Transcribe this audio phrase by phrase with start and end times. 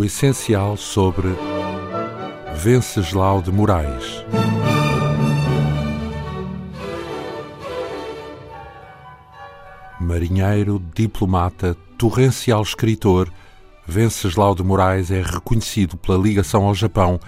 [0.00, 1.28] O essencial sobre
[2.56, 4.24] Venceslau de Moraes.
[10.00, 13.30] Marinheiro, diplomata, torrencial escritor,
[13.86, 17.20] Venceslau de Moraes é reconhecido pela ligação ao Japão,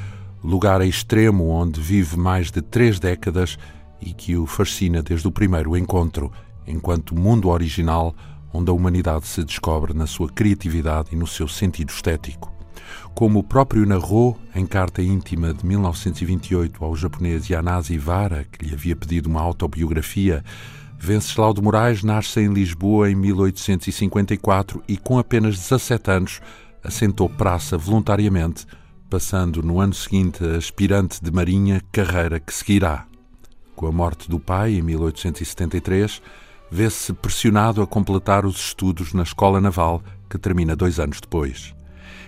[0.42, 3.58] lugar extremo onde vive mais de três décadas
[4.00, 6.32] e que o fascina desde o primeiro encontro,
[6.66, 8.14] enquanto mundo original
[8.50, 12.51] onde a humanidade se descobre na sua criatividade e no seu sentido estético.
[13.14, 18.74] Como o próprio narrou em carta íntima de 1928 ao japonês Yanase Ivara, que lhe
[18.74, 20.44] havia pedido uma autobiografia,
[20.98, 26.40] Venceslau de Moraes nasce em Lisboa em 1854 e, com apenas 17 anos,
[26.84, 28.66] assentou praça voluntariamente,
[29.10, 33.06] passando no ano seguinte a aspirante de marinha, carreira que seguirá.
[33.74, 36.22] Com a morte do pai, em 1873,
[36.70, 41.74] vê-se pressionado a completar os estudos na Escola Naval, que termina dois anos depois.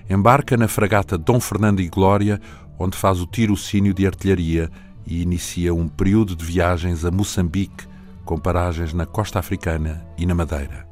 [0.08, 2.40] Embarca na fragata Dom Fernando e Glória,
[2.78, 4.70] onde faz o tirocínio de artilharia
[5.06, 7.86] e inicia um período de viagens a Moçambique,
[8.24, 10.86] com paragens na costa africana e na Madeira.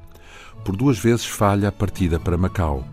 [0.64, 2.86] Por duas vezes falha a partida para Macau.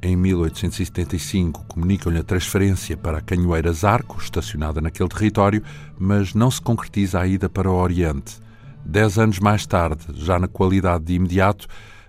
[0.00, 5.62] Em 1875 comunicam-lhe a transferência para a Canhoeira Zarco, estacionada naquele território,
[5.98, 8.38] mas não se concretiza a ida para o Oriente.
[8.84, 11.66] Dez anos mais tarde, já na qualidade de imediato,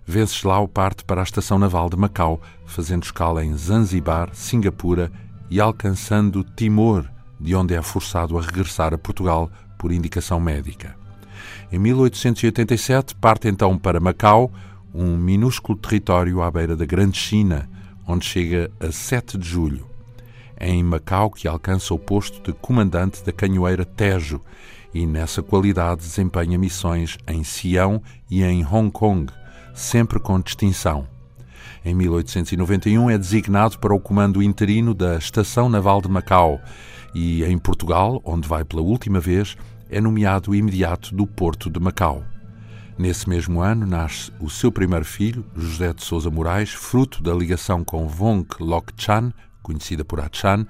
[0.09, 5.11] Venceslau parte para a Estação Naval de Macau, fazendo escala em Zanzibar, Singapura
[5.51, 7.05] e alcançando Timor,
[7.39, 10.95] de onde é forçado a regressar a Portugal por indicação médica.
[11.71, 14.51] Em 1887 parte então para Macau,
[14.95, 17.69] um minúsculo território à beira da Grande China,
[18.07, 19.87] onde chega a 7 de julho.
[20.57, 24.41] É em Macau que alcança o posto de comandante da canhoeira Tejo
[24.91, 29.31] e nessa qualidade desempenha missões em Sião e em Hong Kong,
[29.73, 31.07] sempre com distinção.
[31.83, 36.59] Em 1891 é designado para o comando interino da Estação Naval de Macau
[37.15, 39.55] e, em Portugal, onde vai pela última vez,
[39.89, 42.23] é nomeado imediato do Porto de Macau.
[42.97, 47.81] Nesse mesmo ano nasce o seu primeiro filho, José de Souza Moraes, fruto da ligação
[47.83, 49.31] com Wong Lok Chan,
[49.63, 50.65] conhecida por Achan,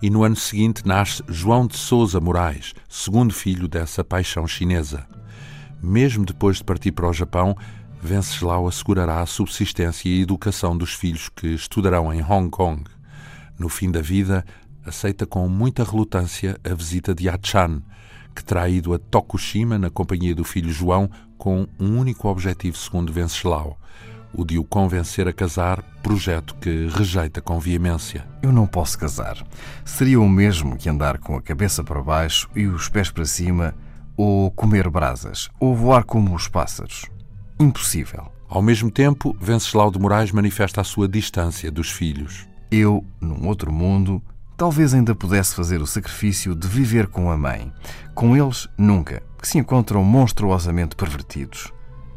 [0.00, 5.06] e no ano seguinte nasce João de Souza Moraes, segundo filho dessa paixão chinesa.
[5.82, 7.54] Mesmo depois de partir para o Japão,
[8.04, 12.84] Venceslau assegurará a subsistência e educação dos filhos que estudarão em Hong Kong.
[13.58, 14.44] No fim da vida,
[14.84, 17.80] aceita com muita relutância a visita de Achan,
[18.36, 23.10] que terá ido a Tokushima na companhia do filho João com um único objetivo, segundo
[23.10, 23.80] Venceslau,
[24.34, 28.26] o de o convencer a casar, projeto que rejeita com veemência.
[28.42, 29.42] Eu não posso casar.
[29.82, 33.74] Seria o mesmo que andar com a cabeça para baixo e os pés para cima,
[34.14, 37.13] ou comer brasas, ou voar como os pássaros.
[37.58, 38.32] Impossível.
[38.48, 42.46] Ao mesmo tempo, Venceslau de Moraes manifesta a sua distância dos filhos.
[42.70, 44.22] Eu, num outro mundo,
[44.56, 47.72] talvez ainda pudesse fazer o sacrifício de viver com a mãe.
[48.14, 51.72] Com eles, nunca, que se encontram monstruosamente pervertidos.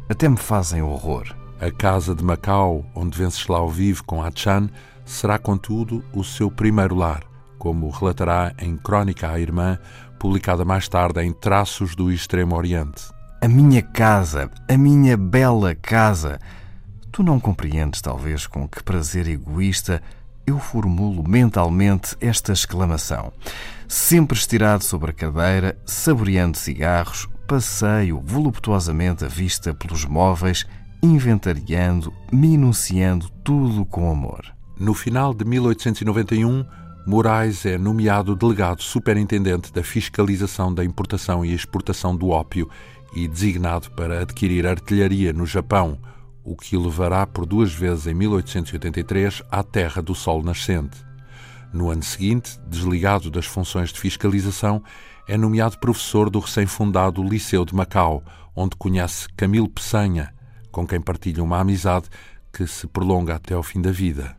[0.08, 1.34] Até me fazem horror.
[1.60, 4.68] A casa de Macau, onde Venceslau vive com Achan,
[5.04, 7.24] será, contudo, o seu primeiro lar,
[7.58, 9.78] como relatará em Crónica à Irmã,
[10.18, 13.17] publicada mais tarde em Traços do Extremo Oriente.
[13.40, 16.40] A minha casa, a minha bela casa.
[17.12, 20.02] Tu não compreendes, talvez, com que prazer egoísta
[20.44, 23.32] eu formulo mentalmente esta exclamação.
[23.86, 30.66] Sempre estirado sobre a cadeira, saboreando cigarros, passeio voluptuosamente a vista pelos móveis
[31.00, 34.44] inventariando, minuciando tudo com amor.
[34.76, 36.64] No final de 1891,
[37.06, 42.68] Moraes é nomeado delegado superintendente da fiscalização da importação e exportação do ópio
[43.14, 45.98] e designado para adquirir artilharia no Japão,
[46.44, 50.98] o que o levará por duas vezes em 1883 à Terra do Sol Nascente.
[51.72, 54.82] No ano seguinte, desligado das funções de fiscalização,
[55.26, 58.24] é nomeado professor do recém-fundado Liceu de Macau,
[58.56, 60.32] onde conhece Camilo Peçanha,
[60.72, 62.08] com quem partilha uma amizade
[62.52, 64.36] que se prolonga até ao fim da vida.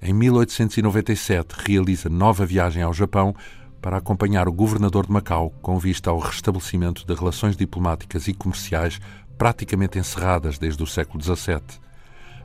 [0.00, 3.34] Em 1897 realiza nova viagem ao Japão
[3.80, 9.00] para acompanhar o governador de Macau com vista ao restabelecimento de relações diplomáticas e comerciais
[9.38, 11.60] praticamente encerradas desde o século XVII.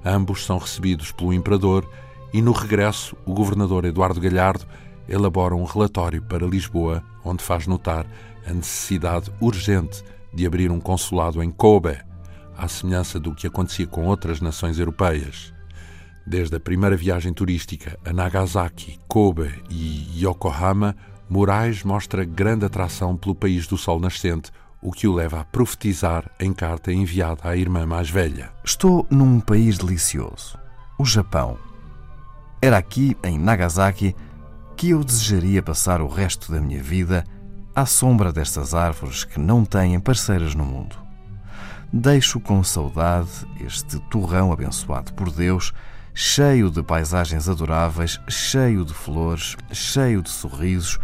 [0.03, 1.89] Ambos são recebidos pelo imperador
[2.33, 4.65] e no regresso o governador Eduardo Galhardo
[5.07, 8.05] elabora um relatório para Lisboa onde faz notar
[8.45, 11.97] a necessidade urgente de abrir um consulado em Kobe,
[12.57, 15.53] à semelhança do que acontecia com outras nações europeias.
[16.25, 20.95] Desde a primeira viagem turística a Nagasaki, Kobe e Yokohama,
[21.33, 24.51] Moraes mostra grande atração pelo país do sol nascente,
[24.81, 28.51] o que o leva a profetizar em carta enviada à irmã mais velha.
[28.65, 30.59] Estou num país delicioso,
[30.99, 31.57] o Japão.
[32.61, 34.13] Era aqui, em Nagasaki,
[34.75, 37.23] que eu desejaria passar o resto da minha vida
[37.73, 40.97] à sombra destas árvores que não têm parceiras no mundo.
[41.93, 45.71] Deixo com saudade este torrão abençoado por Deus,
[46.13, 50.99] cheio de paisagens adoráveis, cheio de flores, cheio de sorrisos,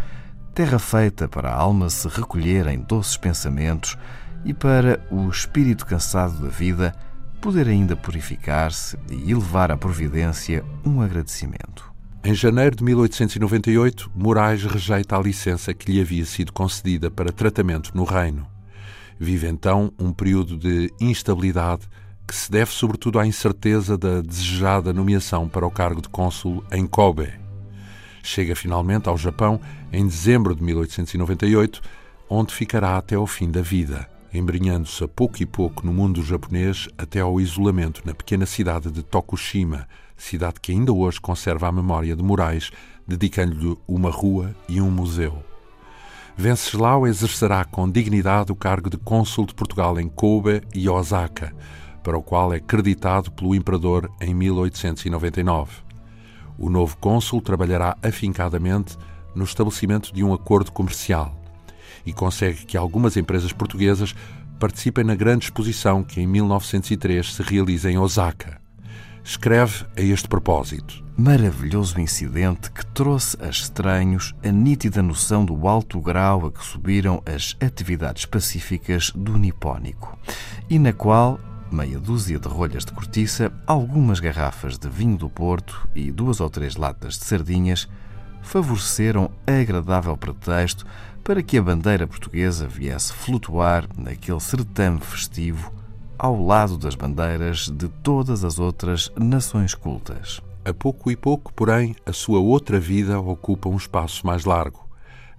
[0.57, 3.95] terra feita para a alma se recolher em doces pensamentos
[4.43, 6.95] e para o espírito cansado da vida
[7.39, 11.93] poder ainda purificar-se e elevar à providência um agradecimento.
[12.23, 17.91] Em janeiro de 1898, Moraes rejeita a licença que lhe havia sido concedida para tratamento
[17.93, 18.47] no Reino.
[19.19, 21.87] Vive então um período de instabilidade
[22.27, 26.87] que se deve sobretudo à incerteza da desejada nomeação para o cargo de cônsul em
[26.87, 27.46] Kobe.
[28.27, 29.57] Chega finalmente ao Japão
[29.91, 31.81] em dezembro de 1898,
[32.29, 36.89] onde ficará até ao fim da vida, embrenhando-se a pouco e pouco no mundo japonês
[36.97, 39.87] até ao isolamento na pequena cidade de Tokushima,
[40.17, 42.69] cidade que ainda hoje conserva a memória de Moraes,
[43.07, 45.41] dedicando-lhe uma rua e um museu.
[46.35, 51.55] Venceslau exercerá com dignidade o cargo de cônsul de Portugal em Kobe e Osaka,
[52.03, 55.86] para o qual é creditado pelo imperador em 1899.
[56.57, 58.97] O novo cônsul trabalhará afincadamente
[59.35, 61.35] no estabelecimento de um acordo comercial
[62.05, 64.15] e consegue que algumas empresas portuguesas
[64.59, 68.67] participem na grande exposição que em 1903 se realiza em Osaka
[69.27, 71.03] escreve a este propósito.
[71.17, 77.21] Maravilhoso incidente que trouxe a estranhos a nítida noção do alto grau a que subiram
[77.25, 80.17] as atividades pacíficas do nipónico,
[80.69, 81.37] e na qual
[81.71, 86.49] meia dúzia de rolhas de cortiça, algumas garrafas de vinho do Porto e duas ou
[86.49, 87.87] três latas de sardinhas
[88.41, 90.85] favoreceram agradável pretexto
[91.23, 95.73] para que a bandeira portuguesa viesse flutuar naquele certame festivo
[96.17, 100.41] ao lado das bandeiras de todas as outras nações cultas.
[100.65, 104.87] A pouco e pouco, porém, a sua outra vida ocupa um espaço mais largo.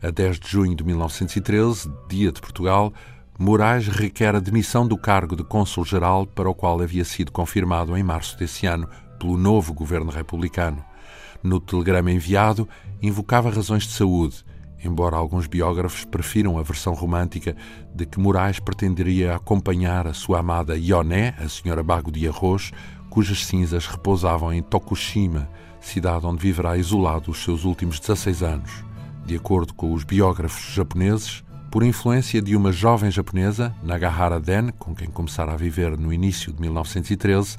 [0.03, 2.93] A 10 de junho de 1913, dia de Portugal,
[3.38, 8.02] Moraes requer a demissão do cargo de cônsul-geral para o qual havia sido confirmado em
[8.02, 8.88] março desse ano
[9.19, 10.85] pelo novo governo republicano.
[11.43, 12.69] No telegrama enviado,
[13.00, 14.44] invocava razões de saúde
[14.85, 17.56] embora alguns biógrafos prefiram a versão romântica
[17.94, 22.73] de que Moraes pretenderia acompanhar a sua amada Ioné, a senhora Bago de Arroz,
[23.11, 25.49] cujas cinzas repousavam em Tokushima,
[25.81, 28.85] cidade onde viverá isolado os seus últimos 16 anos.
[29.25, 34.94] De acordo com os biógrafos japoneses, por influência de uma jovem japonesa, Nagahara Den, com
[34.94, 37.56] quem começara a viver no início de 1913,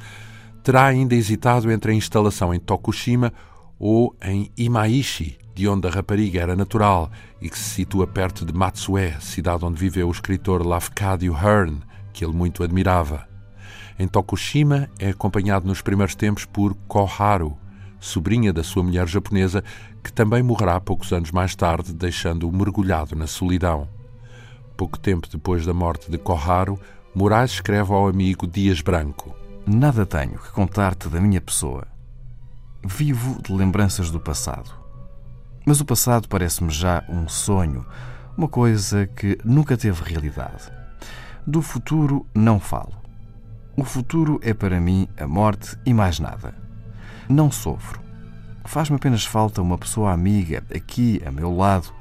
[0.63, 3.31] terá ainda hesitado entre a instalação em Tokushima
[3.77, 7.11] ou em Imaishi, de onde a rapariga era natural
[7.41, 11.79] e que se situa perto de Matsue, cidade onde viveu o escritor Lafcadio Hearn,
[12.11, 13.27] que ele muito admirava.
[13.97, 17.55] Em Tokushima é acompanhado nos primeiros tempos por Koharu,
[17.99, 19.63] sobrinha da sua mulher japonesa,
[20.03, 23.98] que também morrerá poucos anos mais tarde, deixando-o mergulhado na solidão.
[24.79, 26.79] Pouco tempo depois da morte de Koharu,
[27.13, 29.35] Moraes escreve ao amigo Dias Branco:
[29.67, 31.85] Nada tenho que contar-te da minha pessoa.
[32.81, 34.71] Vivo de lembranças do passado.
[35.65, 37.85] Mas o passado parece-me já um sonho,
[38.37, 40.71] uma coisa que nunca teve realidade.
[41.45, 42.93] Do futuro não falo.
[43.75, 46.55] O futuro é para mim a morte e mais nada.
[47.27, 47.99] Não sofro.
[48.63, 51.98] Faz-me apenas falta uma pessoa amiga aqui a meu lado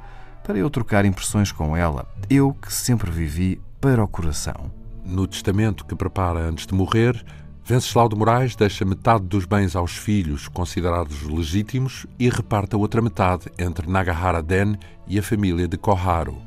[0.49, 4.73] para eu trocar impressões com ela, eu que sempre vivi para o coração.
[5.05, 7.23] No testamento que prepara antes de morrer,
[7.62, 13.02] Venceslau de Moraes deixa metade dos bens aos filhos considerados legítimos e reparte a outra
[13.02, 16.40] metade entre Nagahara Den e a família de Koharu.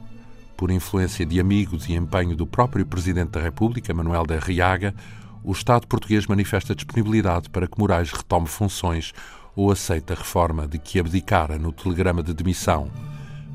[0.58, 4.96] Por influência de amigos e empenho do próprio Presidente da República, Manuel da Riaga,
[5.44, 9.14] o Estado português manifesta disponibilidade para que Moraes retome funções
[9.56, 12.90] ou aceite a reforma de que abdicara no telegrama de demissão.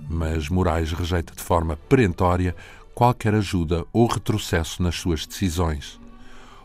[0.08, 2.54] Mas Moraes rejeita de forma perentória
[2.94, 6.00] qualquer ajuda ou retrocesso nas suas decisões.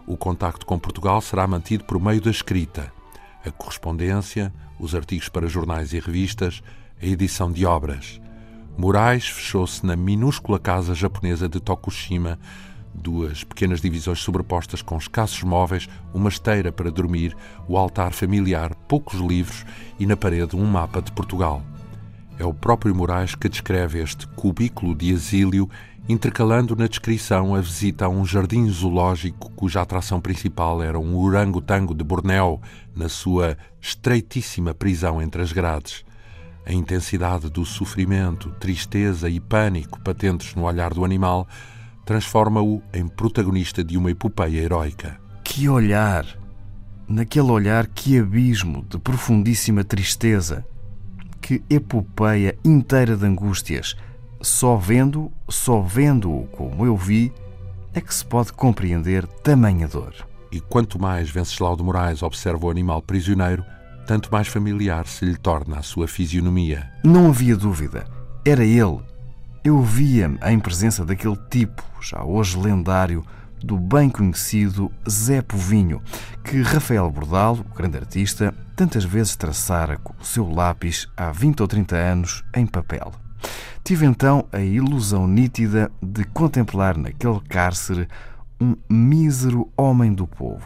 [0.05, 2.91] O contacto com Portugal será mantido por meio da escrita,
[3.45, 6.61] a correspondência, os artigos para jornais e revistas,
[7.01, 8.21] a edição de obras.
[8.77, 12.39] Moraes fechou-se na minúscula casa japonesa de Tokushima,
[12.93, 17.35] duas pequenas divisões sobrepostas com escassos móveis, uma esteira para dormir,
[17.67, 19.65] o altar familiar, poucos livros
[19.99, 21.61] e na parede um mapa de Portugal.
[22.37, 25.69] É o próprio Moraes que descreve este cubículo de asílio
[26.09, 31.93] intercalando na descrição a visita a um jardim zoológico cuja atração principal era um orangotango
[31.93, 32.59] de Bornéu
[32.95, 36.03] na sua estreitíssima prisão entre as grades.
[36.65, 41.47] A intensidade do sofrimento, tristeza e pânico patentes no olhar do animal
[42.05, 45.19] transforma-o em protagonista de uma epopeia heroica.
[45.43, 46.41] Que olhar!
[47.11, 50.65] naquele olhar que abismo de profundíssima tristeza,
[51.51, 53.97] que epopeia inteira de angústias.
[54.41, 57.33] Só vendo, só vendo-o como eu vi,
[57.93, 60.13] é que se pode compreender tamanha dor.
[60.49, 63.65] E quanto mais Venceslau de Moraes observa o animal prisioneiro,
[64.07, 66.89] tanto mais familiar se lhe torna a sua fisionomia.
[67.03, 68.05] Não havia dúvida.
[68.45, 69.01] Era ele.
[69.61, 73.25] Eu via-me em presença daquele tipo, já hoje lendário,
[73.61, 76.01] do bem conhecido Zé Povinho,
[76.45, 81.61] que Rafael Bordal, o grande artista, tantas vezes traçara com o seu lápis há 20
[81.61, 83.11] ou 30 anos em papel.
[83.83, 88.07] Tive então a ilusão nítida de contemplar naquele cárcere
[88.59, 90.65] um mísero homem do povo,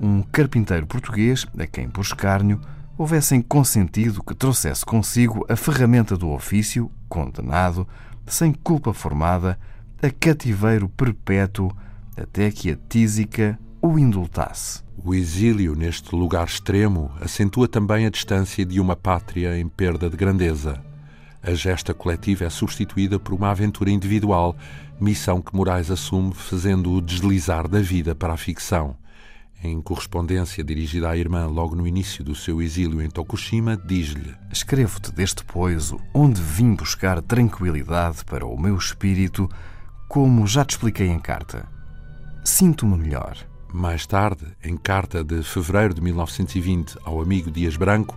[0.00, 2.60] um carpinteiro português a quem, por escárnio,
[2.98, 7.86] houvessem consentido que trouxesse consigo a ferramenta do ofício, condenado,
[8.26, 9.56] sem culpa formada,
[10.02, 11.70] a cativeiro perpétuo
[12.16, 14.80] até que a tísica o indultasse.
[15.04, 20.16] O exílio neste lugar extremo acentua também a distância de uma pátria em perda de
[20.16, 20.80] grandeza.
[21.42, 24.56] A gesta coletiva é substituída por uma aventura individual,
[25.00, 28.96] missão que Moraes assume fazendo-o deslizar da vida para a ficção.
[29.64, 35.12] Em correspondência dirigida à irmã logo no início do seu exílio em Tokushima, diz-lhe: Escrevo-te
[35.12, 39.48] deste poiso, onde vim buscar tranquilidade para o meu espírito,
[40.08, 41.68] como já te expliquei em carta
[42.44, 43.36] sinto-me melhor.
[43.72, 48.14] Mais tarde, em carta de fevereiro de 1920 ao amigo Dias Branco,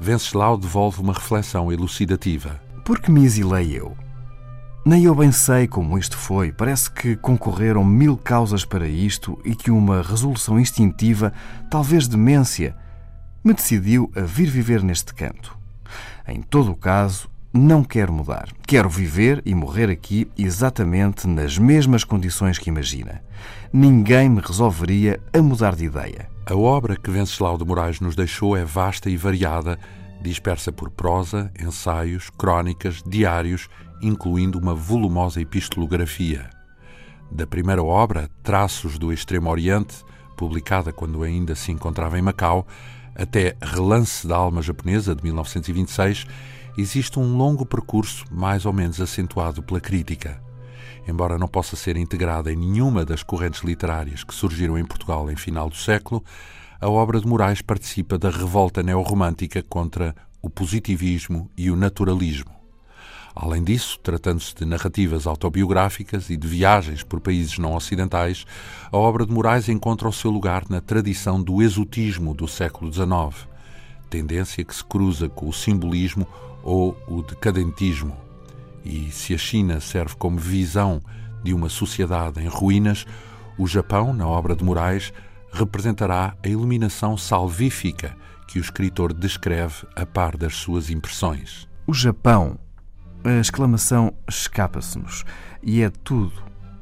[0.00, 2.62] Venceslau devolve uma reflexão elucidativa.
[2.84, 3.96] Por que me exilei eu?
[4.86, 6.52] Nem eu bem sei como isto foi.
[6.52, 11.32] Parece que concorreram mil causas para isto e que uma resolução instintiva,
[11.68, 12.76] talvez demência,
[13.42, 15.58] me decidiu a vir viver neste canto.
[16.28, 18.48] Em todo o caso, não quero mudar.
[18.66, 23.22] Quero viver e morrer aqui exatamente nas mesmas condições que imagina.
[23.72, 26.30] Ninguém me resolveria a mudar de ideia.
[26.46, 29.78] A obra que Venceslau de Moraes nos deixou é vasta e variada,
[30.22, 33.68] dispersa por prosa, ensaios, crónicas, diários,
[34.00, 36.48] incluindo uma volumosa epistolografia.
[37.30, 39.96] Da primeira obra, Traços do Extremo Oriente,
[40.36, 42.66] publicada quando ainda se encontrava em Macau,
[43.14, 46.26] até Relance da Alma Japonesa, de 1926,
[46.76, 50.42] existe um longo percurso mais ou menos acentuado pela crítica.
[51.06, 55.36] Embora não possa ser integrada em nenhuma das correntes literárias que surgiram em Portugal em
[55.36, 56.24] final do século,
[56.80, 62.61] a obra de Moraes participa da revolta neorromântica contra o positivismo e o naturalismo.
[63.34, 68.44] Além disso, tratando-se de narrativas autobiográficas e de viagens por países não ocidentais,
[68.90, 73.48] a obra de Moraes encontra o seu lugar na tradição do exotismo do século XIX,
[74.10, 76.26] tendência que se cruza com o simbolismo
[76.62, 78.16] ou o decadentismo.
[78.84, 81.00] E se a China serve como visão
[81.42, 83.06] de uma sociedade em ruínas,
[83.56, 85.12] o Japão, na obra de Moraes,
[85.52, 91.68] representará a iluminação salvífica que o escritor descreve a par das suas impressões.
[91.86, 92.58] O Japão,
[93.24, 95.24] a exclamação escapa-se-nos
[95.62, 96.32] e é tudo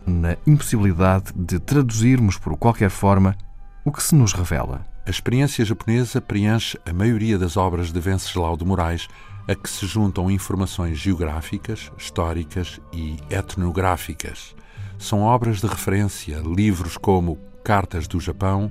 [0.07, 3.37] na impossibilidade de traduzirmos por qualquer forma
[3.85, 4.87] o que se nos revela.
[5.07, 9.09] A experiência japonesa preenche a maioria das obras de Venceslau de Moraes,
[9.49, 14.55] a que se juntam informações geográficas, históricas e etnográficas.
[14.99, 18.71] São obras de referência, livros como Cartas do Japão,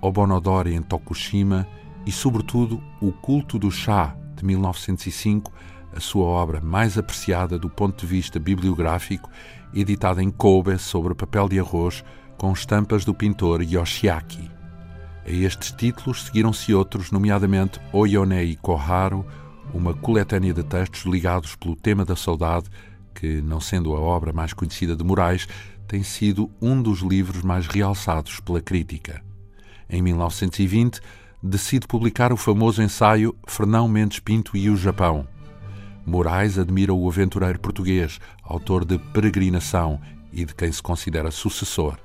[0.00, 1.66] Obonodori em Tokushima
[2.06, 5.52] e, sobretudo, O Culto do Chá, de 1905,
[5.94, 9.30] a sua obra mais apreciada do ponto de vista bibliográfico,
[9.74, 12.04] editada em Kobe sobre papel de arroz,
[12.36, 14.50] com estampas do pintor Yoshiaki.
[15.26, 19.26] A estes títulos seguiram-se outros, nomeadamente Oyonei Koharu,
[19.74, 22.68] uma coletânea de textos ligados pelo tema da saudade,
[23.14, 25.46] que, não sendo a obra mais conhecida de Moraes,
[25.86, 29.22] tem sido um dos livros mais realçados pela crítica.
[29.90, 31.00] Em 1920,
[31.42, 35.26] decide publicar o famoso ensaio Fernão Mendes Pinto e o Japão.
[36.08, 40.00] Moraes admira o aventureiro português, autor de Peregrinação
[40.32, 41.98] e de quem se considera sucessor.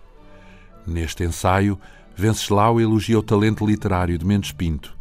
[0.85, 1.79] Neste ensaio,
[2.13, 4.93] Venceslau elogia o talento literário de Mendes Pinto,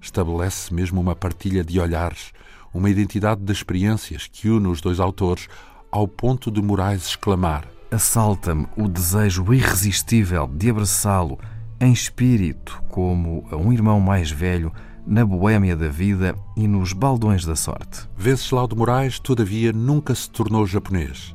[0.00, 2.32] estabelece mesmo uma partilha de olhares,
[2.72, 5.48] uma identidade de experiências que une os dois autores
[5.92, 11.38] ao ponto de Moraes exclamar: Assalta-me o desejo irresistível de abraçá-lo
[11.78, 14.72] em espírito, como a um irmão mais velho,
[15.06, 18.08] na boêmia da vida e nos baldões da sorte.
[18.16, 21.34] Venceslau de Moraes, todavia, nunca se tornou japonês.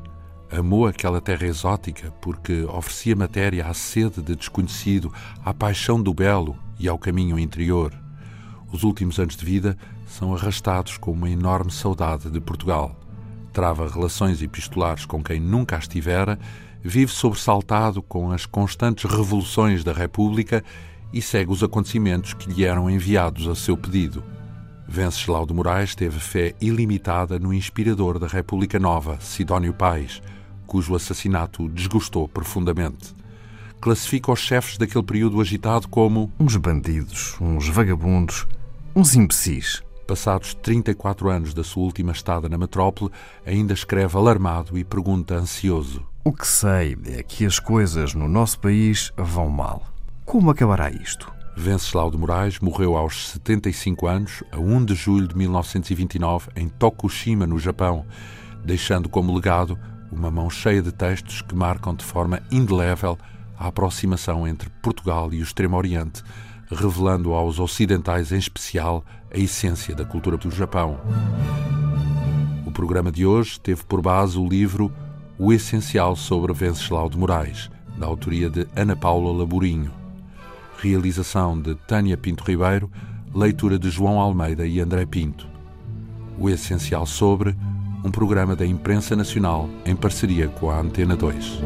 [0.51, 5.13] Amou aquela terra exótica porque oferecia matéria à sede de desconhecido,
[5.45, 7.93] à paixão do belo e ao caminho interior
[8.71, 12.95] os últimos anos de vida são arrastados com uma enorme saudade de Portugal.
[13.51, 16.39] Trava relações epistolares com quem nunca estivera,
[16.81, 20.63] vive sobressaltado com as constantes revoluções da República
[21.13, 24.23] e segue os acontecimentos que lhe eram enviados a seu pedido.
[24.87, 30.21] Venceslau de Moraes teve fé ilimitada no inspirador da República Nova, Sidónio Pais,
[30.67, 33.15] cujo assassinato desgostou profundamente.
[33.79, 38.47] Classifica os chefes daquele período agitado como uns bandidos, uns vagabundos,
[38.95, 39.81] uns imbecis.
[40.07, 43.11] Passados 34 anos da sua última estada na metrópole,
[43.45, 48.59] ainda escreve alarmado e pergunta ansioso: O que sei é que as coisas no nosso
[48.59, 49.85] país vão mal.
[50.25, 51.31] Como acabará isto?
[51.57, 57.45] Venceslau de Moraes morreu aos 75 anos, a 1 de julho de 1929, em Tokushima,
[57.45, 58.05] no Japão,
[58.63, 59.77] deixando como legado
[60.11, 63.17] uma mão cheia de textos que marcam de forma indelével
[63.57, 66.23] a aproximação entre Portugal e o Extremo Oriente,
[66.69, 70.99] revelando aos ocidentais em especial a essência da cultura do Japão.
[72.65, 74.91] O programa de hoje teve por base o livro
[75.37, 80.00] O Essencial sobre Venceslau de Moraes, da autoria de Ana Paula Laborinho.
[80.81, 82.89] Realização de Tânia Pinto Ribeiro,
[83.35, 85.47] leitura de João Almeida e André Pinto.
[86.39, 87.55] O Essencial sobre
[88.03, 91.61] um programa da Imprensa Nacional em parceria com a Antena 2.